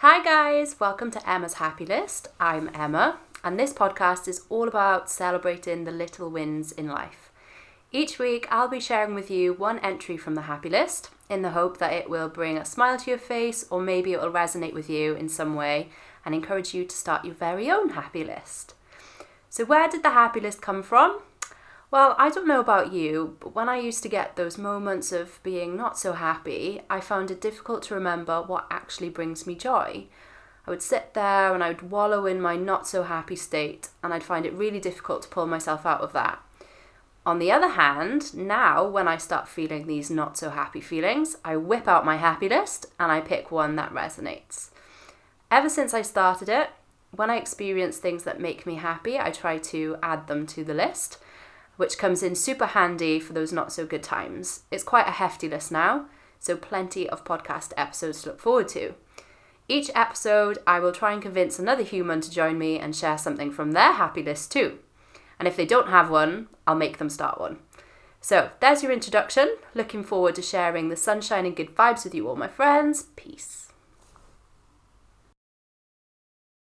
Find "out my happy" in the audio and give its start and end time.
41.88-42.50